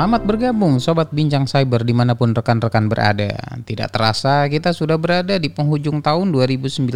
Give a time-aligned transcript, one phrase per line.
[0.00, 3.36] Selamat bergabung Sobat Bincang Cyber di mana pun rekan-rekan berada.
[3.68, 6.88] Tidak terasa kita sudah berada di penghujung tahun 2019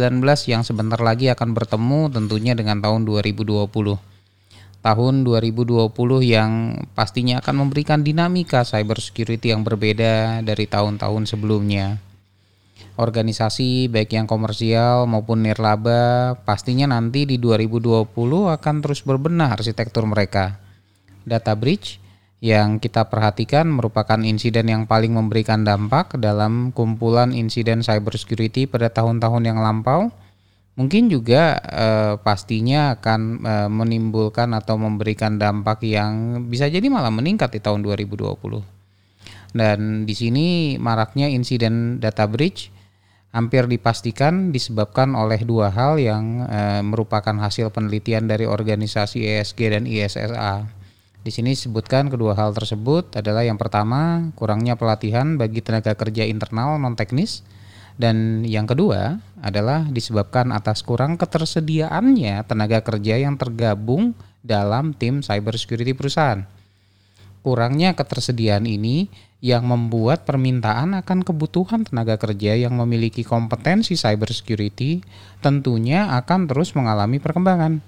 [0.49, 3.69] yang sebentar lagi akan bertemu tentunya dengan tahun 2020.
[4.81, 5.85] Tahun 2020
[6.25, 12.01] yang pastinya akan memberikan dinamika cyber security yang berbeda dari tahun-tahun sebelumnya.
[12.97, 18.01] Organisasi baik yang komersial maupun nirlaba pastinya nanti di 2020
[18.49, 20.57] akan terus berbenah arsitektur mereka.
[21.21, 22.01] Data breach
[22.45, 29.49] yang kita perhatikan merupakan insiden yang paling memberikan dampak dalam kumpulan insiden cybersecurity pada tahun-tahun
[29.49, 30.13] yang lampau.
[30.77, 37.49] Mungkin juga eh, pastinya akan eh, menimbulkan atau memberikan dampak yang bisa jadi malah meningkat
[37.49, 38.37] di tahun 2020.
[39.55, 42.69] Dan di sini maraknya insiden data breach
[43.33, 49.89] hampir dipastikan disebabkan oleh dua hal yang eh, merupakan hasil penelitian dari organisasi ESG dan
[49.89, 50.84] ISSA.
[51.25, 56.77] Di sini disebutkan kedua hal tersebut adalah yang pertama, kurangnya pelatihan bagi tenaga kerja internal
[56.77, 57.41] non teknis
[57.97, 64.13] dan yang kedua adalah disebabkan atas kurang ketersediaannya tenaga kerja yang tergabung
[64.45, 66.45] dalam tim cybersecurity perusahaan.
[67.41, 69.09] Kurangnya ketersediaan ini
[69.41, 75.01] yang membuat permintaan akan kebutuhan tenaga kerja yang memiliki kompetensi cybersecurity
[75.41, 77.81] tentunya akan terus mengalami perkembangan.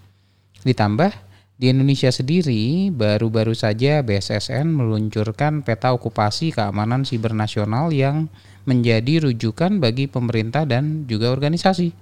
[0.66, 1.27] Ditambah
[1.58, 8.30] di Indonesia sendiri, baru-baru saja BSSN meluncurkan peta okupasi keamanan siber nasional yang
[8.70, 11.98] menjadi rujukan bagi pemerintah dan juga organisasi.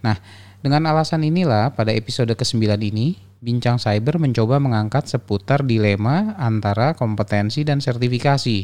[0.00, 0.16] Nah,
[0.64, 7.62] dengan alasan inilah pada episode ke-9 ini, Bincang Cyber mencoba mengangkat seputar dilema antara kompetensi
[7.68, 8.58] dan sertifikasi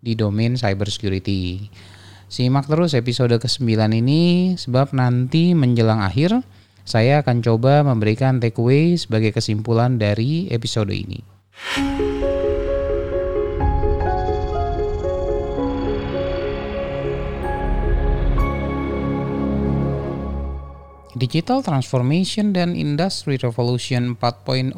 [0.00, 1.66] di domain cybersecurity.
[2.30, 6.40] Simak terus episode ke-9 ini sebab nanti menjelang akhir
[6.84, 11.24] saya akan coba memberikan takeaway sebagai kesimpulan dari episode ini.
[21.14, 24.76] Digital Transformation dan Industry Revolution 4.0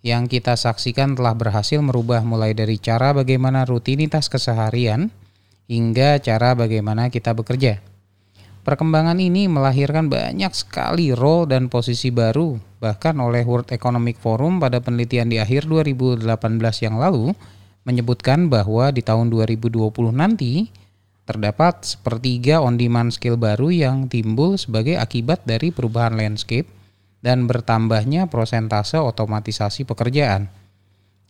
[0.00, 5.12] yang kita saksikan telah berhasil merubah mulai dari cara bagaimana rutinitas keseharian
[5.68, 7.91] hingga cara bagaimana kita bekerja.
[8.62, 14.78] Perkembangan ini melahirkan banyak sekali role dan posisi baru, bahkan oleh World Economic Forum pada
[14.78, 16.22] penelitian di akhir 2018
[16.86, 17.34] yang lalu
[17.82, 20.70] menyebutkan bahwa di tahun 2020 nanti
[21.26, 26.70] terdapat sepertiga on-demand skill baru yang timbul sebagai akibat dari perubahan landscape
[27.18, 30.46] dan bertambahnya prosentase otomatisasi pekerjaan.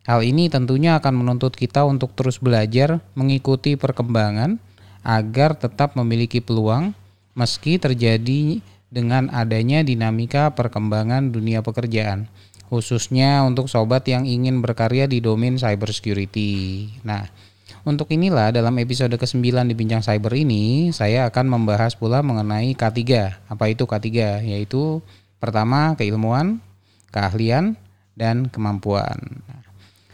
[0.05, 4.61] Hal ini tentunya akan menuntut kita untuk terus belajar mengikuti perkembangan
[5.01, 6.93] agar tetap memiliki peluang
[7.33, 8.61] meski terjadi
[8.93, 12.29] dengan adanya dinamika perkembangan dunia pekerjaan,
[12.69, 16.93] khususnya untuk sobat yang ingin berkarya di domain cybersecurity.
[17.01, 17.25] Nah,
[17.89, 23.01] untuk inilah dalam episode ke-9 di Bincang Cyber ini, saya akan membahas pula mengenai K3.
[23.49, 24.45] Apa itu K3?
[24.45, 25.01] Yaitu
[25.41, 26.61] pertama keilmuan,
[27.11, 27.75] keahlian,
[28.13, 29.19] dan kemampuan.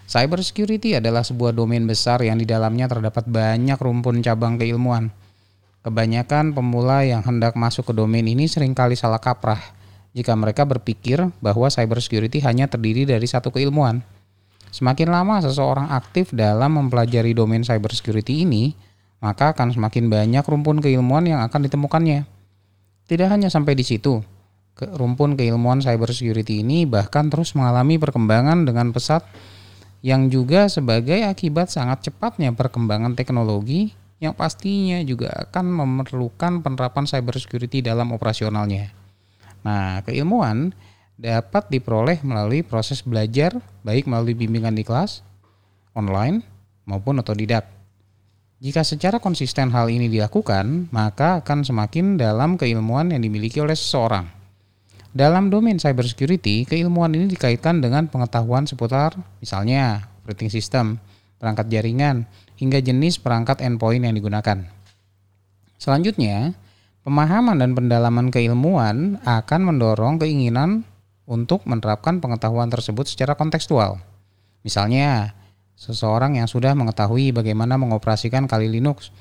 [0.09, 5.13] Cybersecurity adalah sebuah domain besar yang di dalamnya terdapat banyak rumpun cabang keilmuan
[5.89, 9.73] Kebanyakan pemula yang hendak masuk ke domain ini sering kali salah kaprah
[10.13, 14.05] jika mereka berpikir bahwa cybersecurity hanya terdiri dari satu keilmuan.
[14.69, 18.77] Semakin lama seseorang aktif dalam mempelajari domain cybersecurity ini,
[19.25, 22.29] maka akan semakin banyak rumpun keilmuan yang akan ditemukannya.
[23.09, 24.21] Tidak hanya sampai di situ,
[24.77, 29.25] rumpun keilmuan cybersecurity ini bahkan terus mengalami perkembangan dengan pesat
[30.05, 37.87] yang juga sebagai akibat sangat cepatnya perkembangan teknologi yang pastinya juga akan memerlukan penerapan cybersecurity
[37.87, 38.91] dalam operasionalnya.
[39.63, 40.75] Nah, keilmuan
[41.19, 45.23] dapat diperoleh melalui proses belajar baik melalui bimbingan di kelas,
[45.95, 46.43] online,
[46.87, 47.67] maupun otodidak.
[48.59, 54.27] Jika secara konsisten hal ini dilakukan, maka akan semakin dalam keilmuan yang dimiliki oleh seseorang.
[55.15, 60.99] Dalam domain cybersecurity, keilmuan ini dikaitkan dengan pengetahuan seputar misalnya operating system,
[61.39, 62.27] perangkat jaringan,
[62.59, 64.67] hingga jenis perangkat endpoint yang digunakan.
[65.79, 66.59] Selanjutnya,
[67.07, 70.83] pemahaman dan pendalaman keilmuan akan mendorong keinginan
[71.25, 74.03] untuk menerapkan pengetahuan tersebut secara kontekstual.
[74.67, 75.39] Misalnya,
[75.79, 79.15] seseorang yang sudah mengetahui bagaimana mengoperasikan Kali Linux,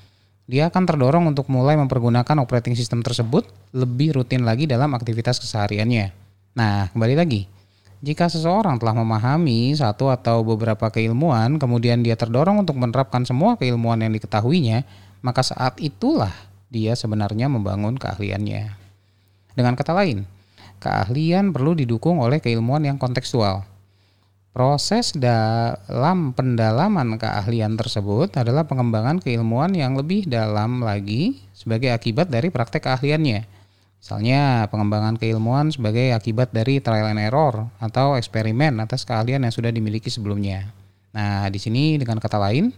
[0.50, 3.46] dia akan terdorong untuk mulai mempergunakan operating system tersebut
[3.76, 6.10] lebih rutin lagi dalam aktivitas kesehariannya.
[6.58, 7.46] Nah, kembali lagi,
[7.98, 13.98] jika seseorang telah memahami satu atau beberapa keilmuan, kemudian dia terdorong untuk menerapkan semua keilmuan
[13.98, 14.86] yang diketahuinya,
[15.26, 16.34] maka saat itulah
[16.70, 18.78] dia sebenarnya membangun keahliannya.
[19.58, 20.30] Dengan kata lain,
[20.78, 23.66] keahlian perlu didukung oleh keilmuan yang kontekstual.
[24.54, 32.50] Proses dalam pendalaman keahlian tersebut adalah pengembangan keilmuan yang lebih dalam lagi sebagai akibat dari
[32.50, 33.57] praktek keahliannya.
[34.08, 39.68] Misalnya pengembangan keilmuan sebagai akibat dari trial and error atau eksperimen atas keahlian yang sudah
[39.68, 40.72] dimiliki sebelumnya.
[41.12, 42.72] Nah, di sini dengan kata lain,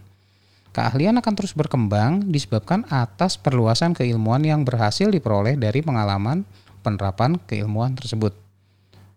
[0.74, 6.42] keahlian akan terus berkembang disebabkan atas perluasan keilmuan yang berhasil diperoleh dari pengalaman
[6.82, 8.34] penerapan keilmuan tersebut.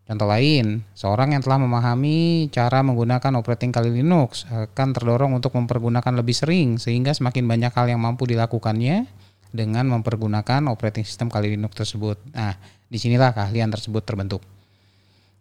[0.06, 6.14] Contoh lain, seorang yang telah memahami cara menggunakan operating kali Linux akan terdorong untuk mempergunakan
[6.14, 9.10] lebih sering sehingga semakin banyak hal yang mampu dilakukannya
[9.54, 12.18] dengan mempergunakan operating system kali Linux tersebut.
[12.34, 12.58] Nah,
[12.90, 14.42] di sinilah keahlian tersebut terbentuk.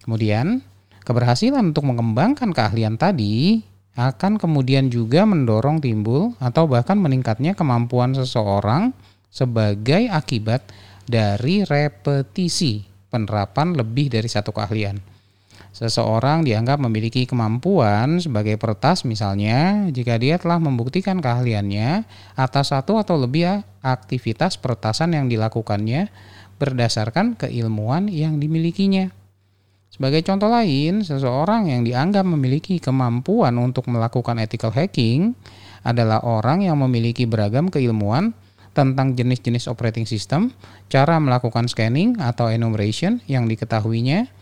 [0.05, 0.61] Kemudian,
[1.03, 3.65] keberhasilan untuk mengembangkan keahlian tadi
[3.97, 8.93] akan kemudian juga mendorong timbul atau bahkan meningkatnya kemampuan seseorang
[9.33, 10.65] sebagai akibat
[11.09, 15.12] dari repetisi penerapan lebih dari satu keahlian.
[15.73, 22.05] Seseorang dianggap memiliki kemampuan sebagai peretas misalnya jika dia telah membuktikan keahliannya
[22.37, 26.13] atas satu atau lebih aktivitas peretasan yang dilakukannya
[26.61, 29.09] berdasarkan keilmuan yang dimilikinya.
[29.89, 35.37] Sebagai contoh lain, seseorang yang dianggap memiliki kemampuan untuk melakukan ethical hacking
[35.85, 38.37] adalah orang yang memiliki beragam keilmuan
[38.73, 40.53] tentang jenis-jenis operating system,
[40.89, 44.33] cara melakukan scanning atau enumeration yang diketahuinya,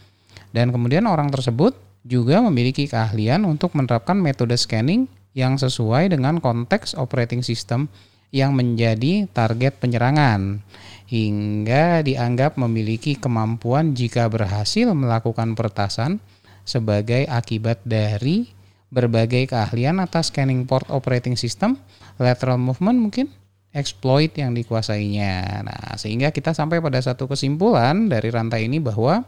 [0.50, 1.76] dan kemudian orang tersebut
[2.06, 5.06] juga memiliki keahlian untuk menerapkan metode scanning
[5.37, 7.87] yang sesuai dengan konteks operating system
[8.31, 10.62] yang menjadi target penyerangan
[11.11, 16.23] hingga dianggap memiliki kemampuan jika berhasil melakukan peretasan
[16.62, 18.47] sebagai akibat dari
[18.91, 21.79] berbagai keahlian atas scanning port operating system,
[22.19, 23.26] lateral movement mungkin,
[23.70, 25.62] exploit yang dikuasainya.
[25.67, 29.26] Nah, sehingga kita sampai pada satu kesimpulan dari rantai ini bahwa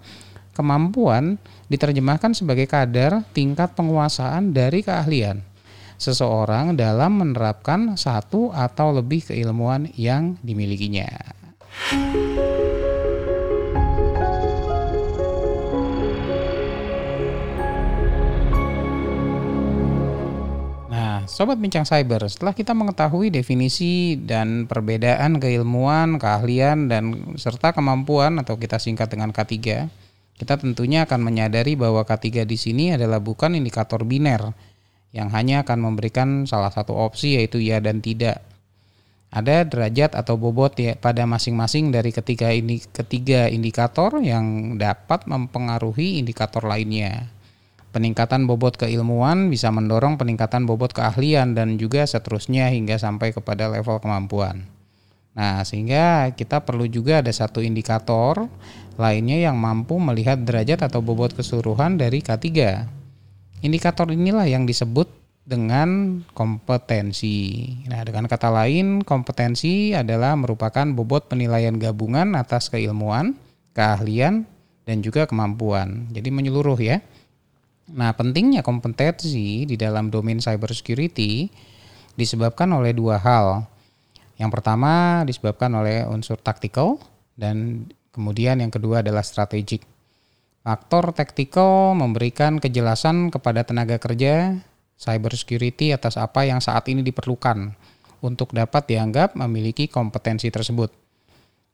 [0.53, 5.41] kemampuan diterjemahkan sebagai kadar tingkat penguasaan dari keahlian
[6.03, 11.09] seseorang dalam menerapkan satu atau lebih keilmuan yang dimilikinya.
[21.33, 28.61] Sobat Bincang Cyber, setelah kita mengetahui definisi dan perbedaan keilmuan, keahlian, dan serta kemampuan atau
[28.61, 29.89] kita singkat dengan K3,
[30.43, 34.51] kita tentunya akan menyadari bahwa K3 di sini adalah bukan indikator biner
[35.15, 38.43] yang hanya akan memberikan salah satu opsi yaitu ya dan tidak.
[39.31, 46.19] Ada derajat atau bobot ya pada masing-masing dari ketiga ini ketiga indikator yang dapat mempengaruhi
[46.19, 47.31] indikator lainnya.
[47.95, 54.03] Peningkatan bobot keilmuan bisa mendorong peningkatan bobot keahlian dan juga seterusnya hingga sampai kepada level
[54.03, 54.72] kemampuan.
[55.33, 58.49] Nah, sehingga kita perlu juga ada satu indikator
[59.01, 62.49] lainnya yang mampu melihat derajat atau bobot keseluruhan dari K3.
[63.65, 65.09] Indikator inilah yang disebut
[65.43, 67.67] dengan kompetensi.
[67.89, 73.35] Nah, dengan kata lain, kompetensi adalah merupakan bobot penilaian gabungan atas keilmuan,
[73.75, 74.47] keahlian,
[74.85, 76.11] dan juga kemampuan.
[76.13, 77.01] Jadi menyeluruh ya.
[77.91, 81.51] Nah, pentingnya kompetensi di dalam domain cybersecurity
[82.15, 83.72] disebabkan oleh dua hal.
[84.37, 87.01] Yang pertama disebabkan oleh unsur taktikal
[87.37, 89.85] dan kemudian yang kedua adalah strategik.
[90.63, 94.63] Faktor taktikal memberikan kejelasan kepada tenaga kerja
[94.95, 97.75] cybersecurity atas apa yang saat ini diperlukan
[98.23, 100.95] untuk dapat dianggap memiliki kompetensi tersebut.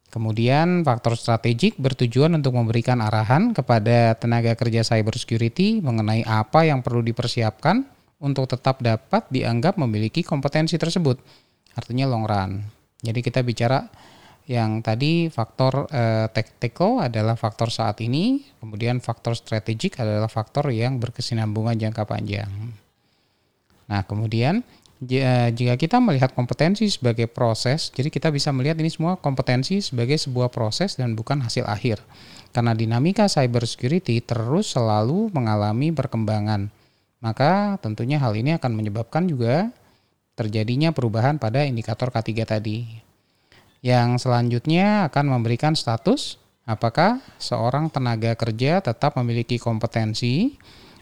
[0.08, 7.04] Kemudian faktor strategik bertujuan untuk memberikan arahan kepada tenaga kerja cybersecurity mengenai apa yang perlu
[7.04, 7.84] dipersiapkan
[8.16, 11.20] untuk tetap dapat dianggap memiliki kompetensi tersebut.
[11.78, 12.58] Artinya long run.
[12.98, 13.86] Jadi kita bicara
[14.50, 20.98] yang tadi faktor eh, tactical adalah faktor saat ini, kemudian faktor strategik adalah faktor yang
[20.98, 22.50] berkesinambungan jangka panjang.
[23.86, 24.66] Nah, kemudian
[24.98, 30.50] jika kita melihat kompetensi sebagai proses, jadi kita bisa melihat ini semua kompetensi sebagai sebuah
[30.50, 32.02] proses dan bukan hasil akhir.
[32.50, 36.66] Karena dinamika cybersecurity terus selalu mengalami perkembangan.
[37.22, 39.70] Maka tentunya hal ini akan menyebabkan juga
[40.38, 42.86] terjadinya perubahan pada indikator K3 tadi.
[43.82, 50.54] Yang selanjutnya akan memberikan status apakah seorang tenaga kerja tetap memiliki kompetensi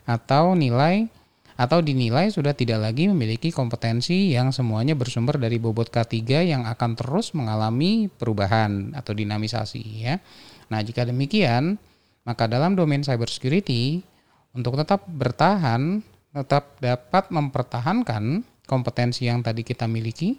[0.08, 1.12] atau nilai
[1.56, 6.96] atau dinilai sudah tidak lagi memiliki kompetensi yang semuanya bersumber dari bobot K3 yang akan
[6.96, 10.20] terus mengalami perubahan atau dinamisasi ya.
[10.68, 11.80] Nah, jika demikian,
[12.28, 14.04] maka dalam domain cybersecurity
[14.52, 16.04] untuk tetap bertahan,
[16.36, 20.36] tetap dapat mempertahankan kompetensi yang tadi kita miliki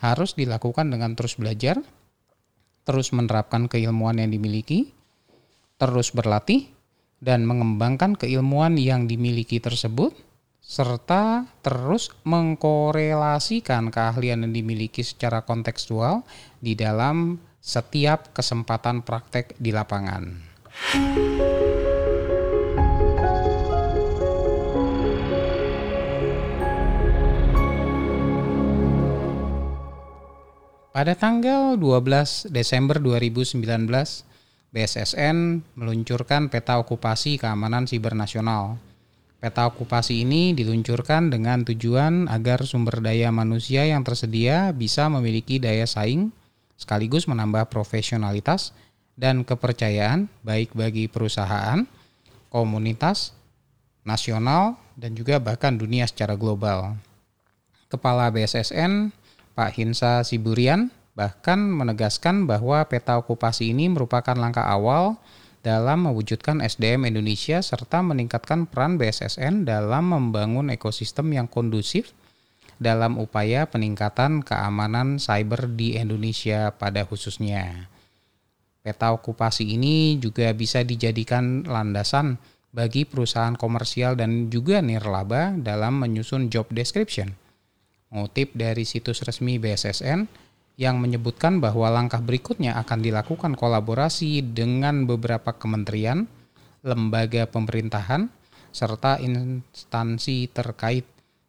[0.00, 1.80] harus dilakukan dengan terus belajar,
[2.88, 4.92] terus menerapkan keilmuan yang dimiliki,
[5.76, 6.68] terus berlatih,
[7.20, 10.16] dan mengembangkan keilmuan yang dimiliki tersebut,
[10.64, 16.24] serta terus mengkorelasikan keahlian yang dimiliki secara kontekstual
[16.60, 20.24] di dalam setiap kesempatan praktek di lapangan.
[30.90, 33.62] Pada tanggal 12 Desember 2019,
[34.74, 38.74] BSSN meluncurkan peta okupasi keamanan siber nasional.
[39.38, 45.86] Peta okupasi ini diluncurkan dengan tujuan agar sumber daya manusia yang tersedia bisa memiliki daya
[45.86, 46.34] saing
[46.74, 48.74] sekaligus menambah profesionalitas
[49.14, 51.86] dan kepercayaan baik bagi perusahaan,
[52.50, 53.30] komunitas,
[54.02, 56.98] nasional, dan juga bahkan dunia secara global.
[57.86, 59.19] Kepala BSSN
[59.54, 65.18] Pak Hinsa Siburian bahkan menegaskan bahwa peta okupasi ini merupakan langkah awal
[65.60, 72.16] dalam mewujudkan SDM Indonesia serta meningkatkan peran BSSN dalam membangun ekosistem yang kondusif
[72.80, 77.92] dalam upaya peningkatan keamanan cyber di Indonesia pada khususnya.
[78.80, 82.40] Peta okupasi ini juga bisa dijadikan landasan
[82.72, 87.36] bagi perusahaan komersial dan juga nirlaba dalam menyusun job description
[88.10, 90.26] Ngutip dari situs resmi BSSN
[90.80, 96.26] yang menyebutkan bahwa langkah berikutnya akan dilakukan kolaborasi dengan beberapa kementerian,
[96.82, 98.32] lembaga pemerintahan,
[98.74, 101.04] serta instansi terkait.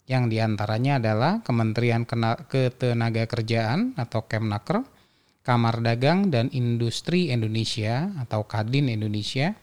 [0.05, 4.83] Yang di antaranya adalah Kementerian Ketenagakerjaan atau Kemnaker,
[5.41, 9.55] Kamar Dagang dan Industri Indonesia atau Kadin Indonesia,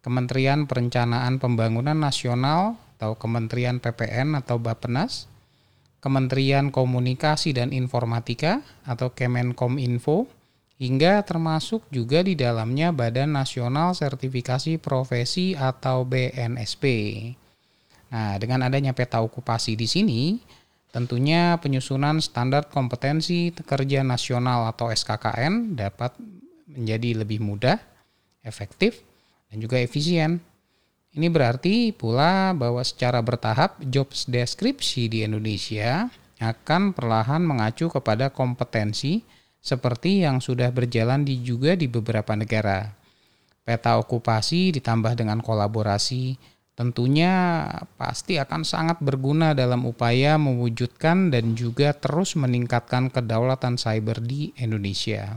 [0.00, 5.28] Kementerian Perencanaan Pembangunan Nasional atau Kementerian PPN atau Bapenas,
[6.02, 10.26] Kementerian Komunikasi dan Informatika atau Kemenkominfo,
[10.82, 16.84] hingga termasuk juga di dalamnya Badan Nasional Sertifikasi Profesi atau BNSP.
[18.10, 20.42] Nah, dengan adanya peta okupasi di sini,
[20.90, 26.18] tentunya penyusunan standar kompetensi kerja nasional atau SKKN dapat
[26.66, 27.78] menjadi lebih mudah,
[28.42, 29.06] efektif,
[29.48, 30.42] dan juga efisien.
[31.12, 36.08] Ini berarti pula bahwa secara bertahap job deskripsi di Indonesia
[36.40, 39.20] akan perlahan mengacu kepada kompetensi
[39.60, 42.96] seperti yang sudah berjalan di juga di beberapa negara.
[43.60, 46.34] Peta okupasi ditambah dengan kolaborasi
[46.72, 47.68] tentunya
[48.00, 55.36] pasti akan sangat berguna dalam upaya mewujudkan dan juga terus meningkatkan kedaulatan cyber di Indonesia.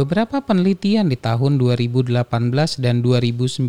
[0.00, 2.24] Beberapa penelitian di tahun 2018
[2.80, 3.68] dan 2019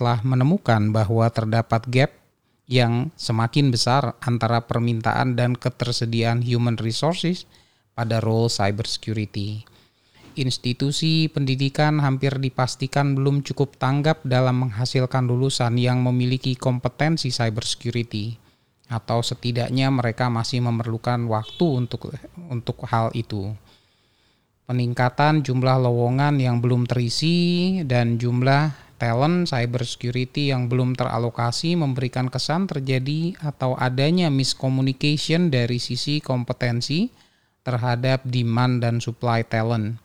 [0.00, 2.16] telah menemukan bahwa terdapat gap
[2.64, 7.44] yang semakin besar antara permintaan dan ketersediaan human resources
[7.92, 9.68] pada role cybersecurity.
[10.40, 18.40] Institusi pendidikan hampir dipastikan belum cukup tanggap dalam menghasilkan lulusan yang memiliki kompetensi cybersecurity
[18.88, 22.16] atau setidaknya mereka masih memerlukan waktu untuk
[22.48, 23.52] untuk hal itu
[24.68, 32.28] peningkatan jumlah lowongan yang belum terisi dan jumlah talent cyber security yang belum teralokasi memberikan
[32.28, 37.08] kesan terjadi atau adanya miscommunication dari sisi kompetensi
[37.64, 39.96] terhadap demand dan supply talent.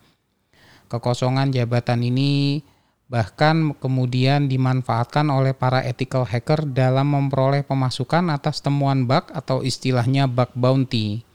[0.88, 2.64] Kekosongan jabatan ini
[3.12, 10.32] bahkan kemudian dimanfaatkan oleh para ethical hacker dalam memperoleh pemasukan atas temuan bug atau istilahnya
[10.32, 11.33] bug bounty.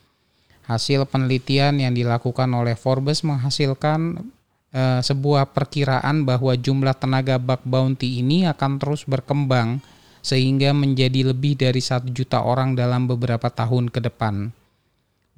[0.69, 4.21] Hasil penelitian yang dilakukan oleh Forbes menghasilkan
[4.69, 9.81] e, sebuah perkiraan bahwa jumlah tenaga bug bounty ini akan terus berkembang
[10.21, 14.53] sehingga menjadi lebih dari satu juta orang dalam beberapa tahun ke depan.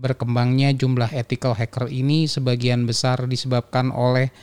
[0.02, 4.34] Berkembangnya jumlah ethical hacker ini sebagian besar disebabkan oleh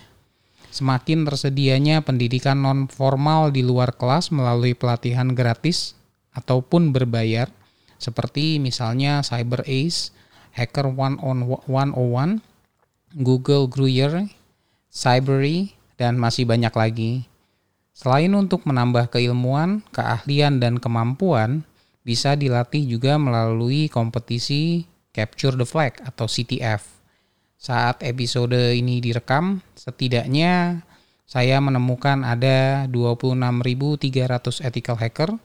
[0.72, 6.00] semakin tersedianya pendidikan non formal di luar kelas melalui pelatihan gratis
[6.32, 7.52] ataupun berbayar
[7.98, 10.14] seperti misalnya Cyber Ace
[10.58, 12.42] Hacker One on 101,
[13.22, 14.26] Google Gruyere,
[14.90, 17.30] Cybery, dan masih banyak lagi.
[17.94, 21.62] Selain untuk menambah keilmuan, keahlian, dan kemampuan,
[22.02, 26.82] bisa dilatih juga melalui kompetisi Capture the Flag atau CTF.
[27.58, 30.86] Saat episode ini direkam, setidaknya
[31.26, 35.36] saya menemukan ada 26.300 ethical hacker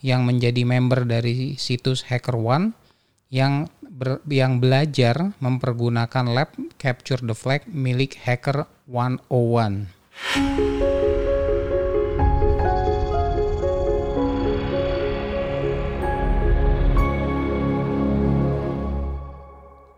[0.00, 2.85] yang menjadi member dari situs HackerOne
[3.26, 9.90] yang ber, yang belajar mempergunakan lab Capture the Flag milik Hacker 101.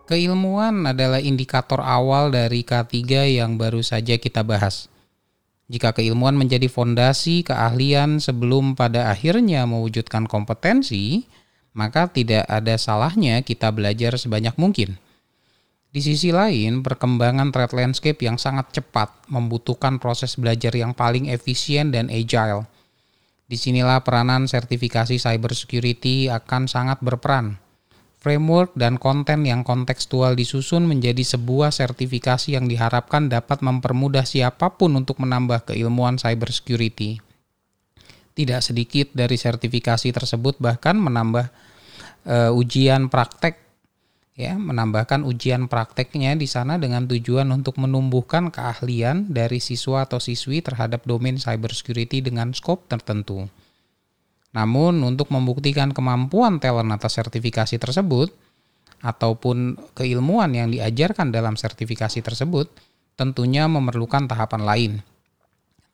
[0.09, 4.89] Keilmuan adalah indikator awal dari K3 yang baru saja kita bahas.
[5.69, 11.29] Jika keilmuan menjadi fondasi keahlian sebelum pada akhirnya mewujudkan kompetensi,
[11.73, 14.97] maka tidak ada salahnya kita belajar sebanyak mungkin.
[15.89, 21.89] Di sisi lain, perkembangan threat landscape yang sangat cepat membutuhkan proses belajar yang paling efisien
[21.89, 22.69] dan agile.
[23.49, 27.57] Di sinilah peranan sertifikasi cybersecurity akan sangat berperan
[28.19, 34.93] framework dan konten yang kontekstual disusun menjadi sebuah sertifikasi yang diharapkan dapat mempermudah siapa pun
[34.99, 37.23] untuk menambah keilmuan cybersecurity.
[38.39, 41.51] Tidak sedikit dari sertifikasi tersebut bahkan menambah
[42.31, 43.59] uh, ujian praktek
[44.39, 50.63] ya, menambahkan ujian prakteknya di sana dengan tujuan untuk menumbuhkan keahlian dari siswa atau siswi
[50.63, 53.51] terhadap domain cybersecurity dengan skop tertentu.
[54.55, 58.31] Namun untuk membuktikan kemampuan talent atas sertifikasi tersebut
[59.03, 62.71] ataupun keilmuan yang diajarkan dalam sertifikasi tersebut
[63.19, 64.93] tentunya memerlukan tahapan lain.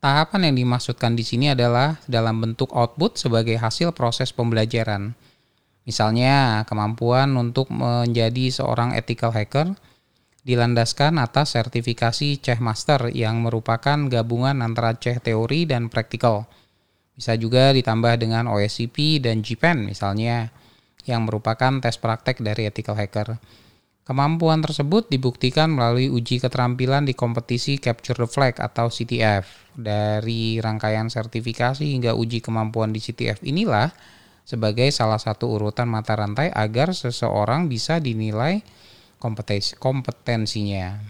[0.05, 5.17] Tahapan yang dimaksudkan di sini adalah dalam bentuk output sebagai hasil proses pembelajaran.
[5.89, 9.73] Misalnya, kemampuan untuk menjadi seorang ethical hacker
[10.45, 16.53] dilandaskan atas sertifikasi Czech Master yang merupakan gabungan antara Czech teori dan praktikal
[17.17, 20.53] bisa juga ditambah dengan OSCP dan GPEN misalnya,
[21.09, 23.41] yang merupakan tes praktek dari ethical hacker.
[24.05, 29.73] Kemampuan tersebut dibuktikan melalui uji keterampilan di kompetisi Capture the Flag atau CTF.
[29.81, 33.89] Dari rangkaian sertifikasi hingga uji kemampuan di CTF inilah
[34.45, 38.61] sebagai salah satu urutan mata rantai agar seseorang bisa dinilai
[39.17, 41.01] kompetensi kompetensinya.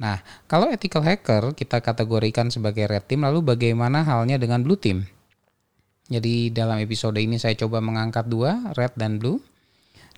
[0.00, 0.16] Nah,
[0.48, 5.04] kalau ethical hacker kita kategorikan sebagai red team, lalu bagaimana halnya dengan blue team?
[6.08, 9.38] Jadi dalam episode ini saya coba mengangkat dua, red dan blue.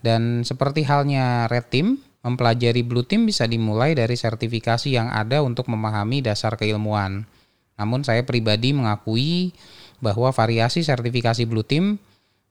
[0.07, 5.67] Dan seperti halnya red team, mempelajari blue team bisa dimulai dari sertifikasi yang ada untuk
[5.67, 7.27] memahami dasar keilmuan.
[7.75, 9.51] Namun saya pribadi mengakui
[9.99, 11.99] bahwa variasi sertifikasi blue team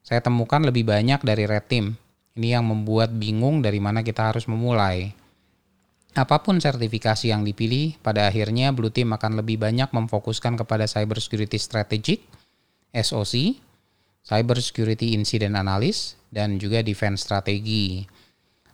[0.03, 1.95] saya temukan lebih banyak dari red team.
[2.35, 5.15] Ini yang membuat bingung dari mana kita harus memulai.
[6.15, 11.59] Apa pun sertifikasi yang dipilih, pada akhirnya Blue Team akan lebih banyak memfokuskan kepada cybersecurity
[11.59, 12.23] strategic,
[12.91, 13.59] SOC,
[14.23, 18.03] Cyber Security Incident Analysis, dan juga Defense Strategi.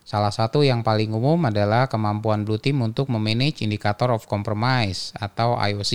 [0.02, 5.54] Salah satu yang paling umum adalah kemampuan Blue Team untuk memanage Indicator of Compromise atau
[5.54, 5.94] IOC.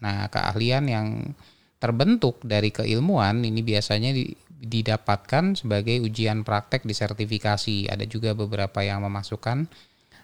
[0.00, 1.36] Nah, keahlian yang
[1.76, 4.16] terbentuk dari keilmuan ini biasanya
[4.64, 7.92] didapatkan sebagai ujian praktek di sertifikasi.
[7.92, 9.68] Ada juga beberapa yang memasukkan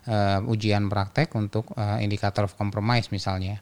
[0.09, 3.61] uh, ujian praktek untuk uh, Indicator of Compromise misalnya.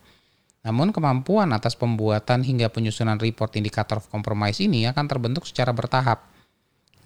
[0.63, 6.38] Namun kemampuan atas pembuatan hingga penyusunan report indikator of compromise ini akan terbentuk secara bertahap.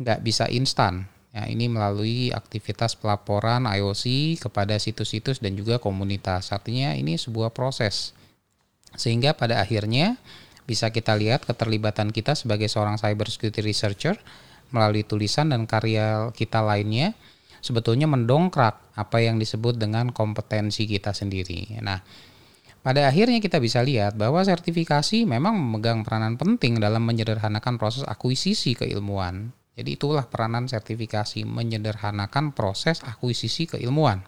[0.01, 1.11] Nggak bisa instan.
[1.33, 6.53] Ya, ini melalui aktivitas pelaporan IOC kepada situs-situs dan juga komunitas.
[6.53, 8.13] Artinya ini sebuah proses.
[8.93, 10.21] Sehingga pada akhirnya
[10.69, 14.21] bisa kita lihat keterlibatan kita sebagai seorang cybersecurity researcher
[14.73, 17.17] melalui tulisan dan karya kita lainnya
[17.63, 21.81] sebetulnya mendongkrak apa yang disebut dengan kompetensi kita sendiri.
[21.81, 22.03] Nah,
[22.83, 28.75] pada akhirnya kita bisa lihat bahwa sertifikasi memang memegang peranan penting dalam menyederhanakan proses akuisisi
[28.75, 29.55] keilmuan.
[29.73, 34.21] Jadi itulah peranan sertifikasi menyederhanakan proses akuisisi keilmuan.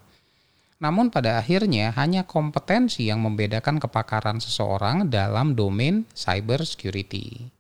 [0.80, 7.52] Namun pada akhirnya hanya kompetensi yang membedakan kepakaran seseorang dalam domain cyber security.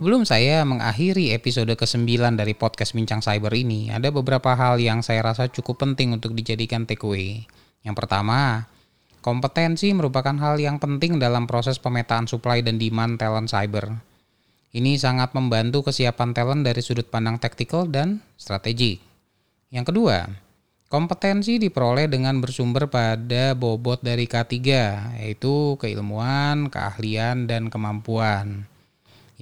[0.00, 5.20] Sebelum saya mengakhiri episode ke-9 dari podcast Bincang Cyber ini, ada beberapa hal yang saya
[5.20, 7.44] rasa cukup penting untuk dijadikan takeaway.
[7.80, 8.68] Yang pertama,
[9.24, 14.00] kompetensi merupakan hal yang penting dalam proses pemetaan supply dan demand talent cyber.
[14.70, 19.02] Ini sangat membantu kesiapan talent dari sudut pandang taktikal dan strategi.
[19.74, 20.30] Yang kedua,
[20.86, 24.54] kompetensi diperoleh dengan bersumber pada bobot dari K3,
[25.18, 28.70] yaitu keilmuan, keahlian, dan kemampuan.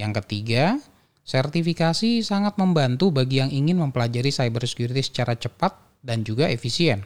[0.00, 0.80] Yang ketiga,
[1.28, 7.04] sertifikasi sangat membantu bagi yang ingin mempelajari cybersecurity secara cepat dan juga efisien.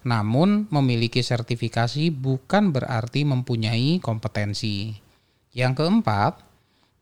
[0.00, 4.96] Namun, memiliki sertifikasi bukan berarti mempunyai kompetensi.
[5.52, 6.40] Yang keempat,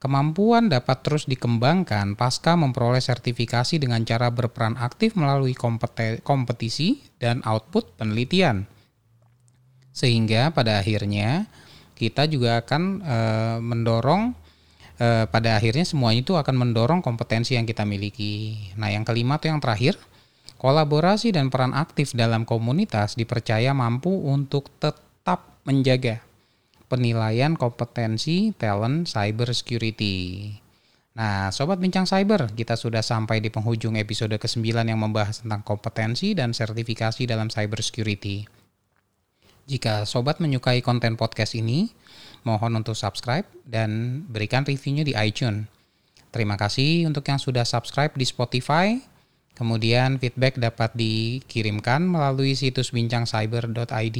[0.03, 5.55] kemampuan dapat terus dikembangkan pasca memperoleh sertifikasi dengan cara berperan aktif melalui
[6.23, 8.67] kompetisi dan output penelitian.
[9.95, 11.51] Sehingga pada akhirnya
[11.99, 13.19] kita juga akan e,
[13.59, 14.31] mendorong
[14.99, 18.71] eh, pada akhirnya semuanya itu akan mendorong kompetensi yang kita miliki.
[18.79, 19.99] Nah, yang kelima tuh yang terakhir,
[20.59, 26.21] kolaborasi dan peran aktif dalam komunitas dipercaya mampu untuk tetap menjaga
[26.91, 30.51] penilaian kompetensi talent cyber security.
[31.19, 36.31] Nah, Sobat Bincang Cyber, kita sudah sampai di penghujung episode ke-9 yang membahas tentang kompetensi
[36.31, 38.47] dan sertifikasi dalam cyber security.
[39.67, 41.91] Jika Sobat menyukai konten podcast ini,
[42.47, 45.67] mohon untuk subscribe dan berikan reviewnya di iTunes.
[46.31, 49.18] Terima kasih untuk yang sudah subscribe di Spotify.
[49.59, 54.19] Kemudian feedback dapat dikirimkan melalui situs bincangcyber.id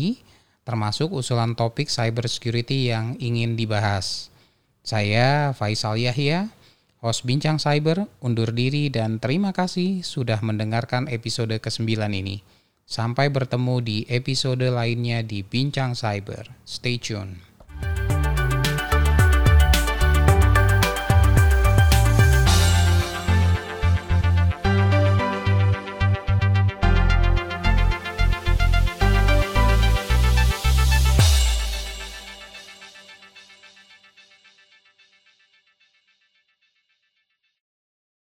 [0.69, 4.29] termasuk usulan topik cyber security yang ingin dibahas.
[4.85, 6.53] Saya Faisal Yahya,
[7.01, 12.45] host Bincang Cyber, undur diri dan terima kasih sudah mendengarkan episode ke-9 ini.
[12.85, 16.53] Sampai bertemu di episode lainnya di Bincang Cyber.
[16.69, 17.48] Stay tune.